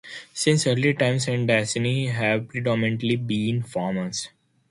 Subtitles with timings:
[0.33, 4.29] Since early times, Sundanese have predominantly been farmers.